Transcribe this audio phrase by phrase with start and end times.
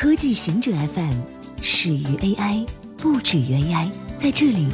[0.00, 1.12] 科技行者 FM
[1.60, 2.66] 始于 AI，
[2.96, 3.90] 不止于 AI。
[4.18, 4.66] 在这里，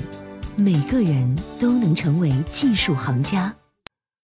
[0.54, 3.52] 每个人都能成为技术行家。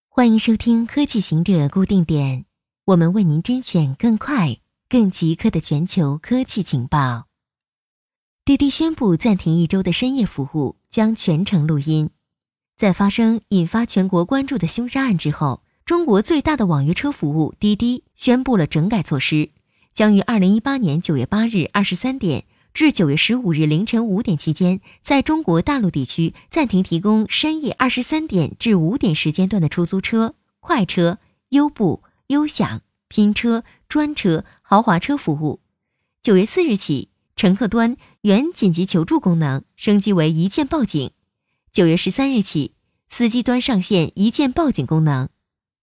[0.08, 2.44] 欢迎收听科技行者固定点，
[2.84, 7.24] 我们为您甄选更快、更即刻的全球科技情报。
[8.44, 12.10] 滴滴宣布暂停一周的深夜服务，将全程录音。
[12.76, 19.50] 在发生引发全国关注的凶杀案之后，中国最大的网约车服务滴滴宣布了整改措施。
[19.94, 31.18] 将于二零一八年九月八日二十三点至九月十五日凌晨五点期间，在中国大陆地区暂停提供深夜二十三点至五点时间段的出租车、快车、
[31.50, 35.60] 优步、优享、拼车、专车、豪华车服务。
[36.22, 41.10] 九月四日起，乘客端原紧急求助功能升级为一键报警。
[41.70, 42.72] 九月十三日起，
[43.10, 45.28] 司机端上线一键报警功能。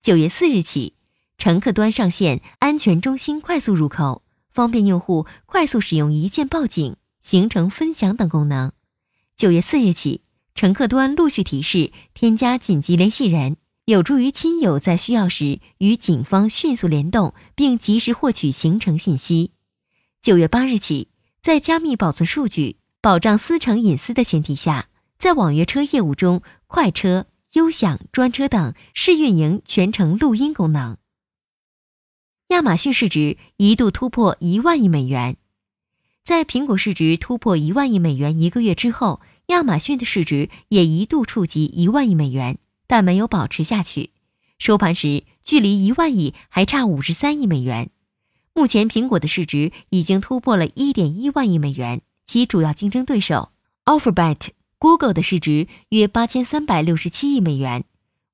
[0.02, 0.99] 九月四日起。
[1.40, 8.74] 乘客端上线安全中心快速入口，方便用户快速使用一键报警、行程分享等功能。
[9.38, 10.22] 九月四日起，
[10.54, 19.52] 乘客端陆续提示添加紧急联系人，有助于亲友在需要时与警方迅速联动，并及时获取行程信息。
[20.22, 21.08] 九月八日起，
[21.42, 30.98] 在加密保存数据、保障司乘隐私的前提下，在网约车业务中，快车、优享、专车等试运营全程录音功能。
[32.50, 35.38] 亚马逊市值一度突破一万亿美元，
[36.24, 44.10] 在苹果市值突破一万亿美元一个月之后，亚马逊的市值也一度触及一万亿美元，但没有保持下去。
[44.58, 47.92] 收盘时，距离一万亿还差五十三亿美元。
[48.56, 53.50] 目前，苹果的市值已经突破了一点一万亿美元，其主要竞争对手
[53.86, 54.48] Alphabet、
[54.80, 57.84] Google 的市值约八千三百六十七亿美元，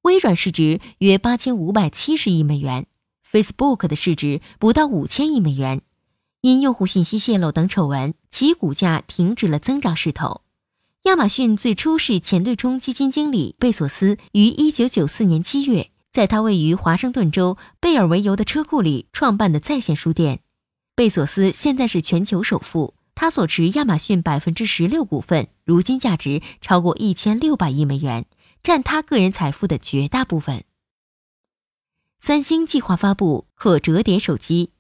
[0.04, 2.88] 微软市值约八千五百七十亿美元。
[3.30, 5.82] Facebook 的市值不到五千亿美元，
[6.42, 10.42] 因用户信息泄露等丑闻，其股价停止了增长势头。
[11.04, 20.40] 亚马逊最初是前对冲基金经理贝索斯于一九九四年七月，在他位于华盛顿州贝尔维尤的车库里创办的在线书店。
[20.96, 28.26] 贝索斯现在是全球首富，他所持亚马逊百分之十六股份，如今价值超过一千六百亿美元，
[28.64, 30.64] 占他个人财富的绝大部分。
[32.20, 34.72] 三星计划发布可折叠手机，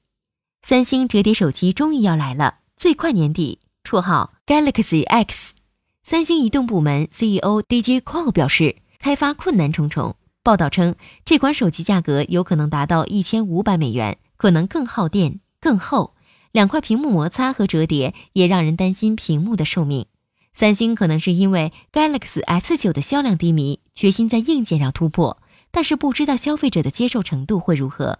[0.63, 3.59] 三星折叠手机终于要来了，最快年底。
[3.84, 5.53] 绰号 Galaxy X。
[6.01, 10.16] 三星移动部门 CEO DJ Cole 表示，开发困难重重。
[10.41, 16.16] 报道称，这款手机价格有可能达到一千五百美元，可能更耗电、更厚。
[16.51, 20.07] 两块屏幕摩擦和折叠也让人担心屏幕的寿命。
[20.53, 25.38] 三星可能是因为 Galaxy S9 的销量低迷，决心在硬件上突破。
[25.75, 28.19] 但是不知道消费者的接受程度会如何。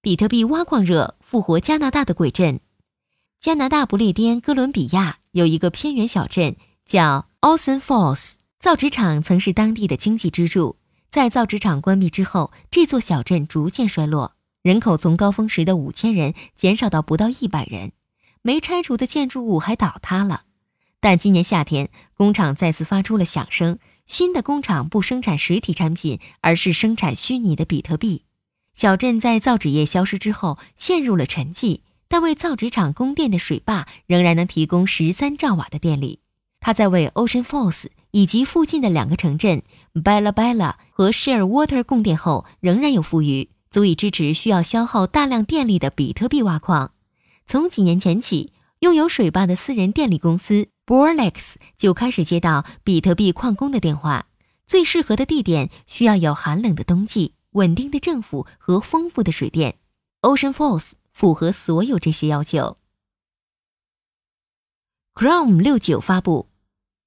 [0.00, 2.60] 比特币挖矿热复活加拿大的鬼镇，
[3.38, 6.56] 加拿大不列颠哥伦比亚有一个偏远小镇
[6.86, 10.78] 叫 Ocean Falls，造纸厂曾是当地的经济支柱。
[11.10, 17.92] 在造纸厂关闭之后，这座小镇逐渐衰落，人口从高峰时的五千人减少到不到一百人，
[18.40, 20.44] 没拆除的建筑物还倒塌了。
[21.00, 23.78] 但今年夏天，工厂再次发出了响声。
[24.08, 28.24] 新的工厂不生产实体产品，而是生产虚拟的比特币。
[28.74, 36.20] 小镇在造纸业消失之后陷入了沉寂，但为造纸厂供电的水坝仍然能提供十三兆瓦的电力。
[36.60, 39.62] 它在为 Ocean Falls 以及附近的两个城镇
[39.94, 46.92] Bella Bella 和 Share Water 供电后，仍然有富余，足以支持需要消耗大量电力的比特币挖矿。
[47.46, 50.68] 从几年前起，拥有水坝的私人电力公司。
[50.86, 54.26] Borlex 就开始接到比特币矿工的电话。
[54.66, 59.78] 最适合的地点需要有寒冷的冬季、稳定的政府和丰富的水电。
[60.22, 62.76] Ocean Falls 符合所有这些要求。
[65.14, 66.48] Chrome 六九发布，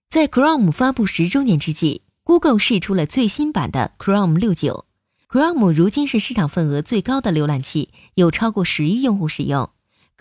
[0.10, 4.86] 在 Chrome 发布十周年之际，Google 试出了最新版的 Chrome 六九。
[5.30, 9.72] Chrome 如今是市场份额最高的浏览器，有超过十亿用户使用。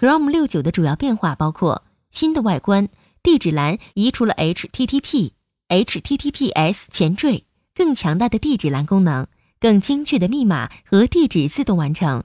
[0.01, 2.89] Chrome 六九的主要变化包括新的外观。
[3.23, 5.33] 地址栏移除了 HTTP、
[5.69, 7.45] HTTPS 前缀，
[7.75, 9.27] 更强大的地址栏功能，
[9.61, 12.25] 更精确的密码和地址自动完成。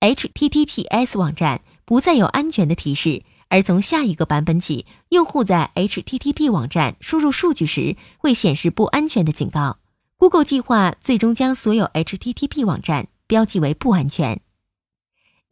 [0.00, 9.76] HTTPS 网站不再有安全的提示，而从下一个版本起，用户在 HTTP 网站输入数据时会显示不安全的警告。
[10.16, 14.40] Google 计划最终将所有 HTTP 网站标记为不安全。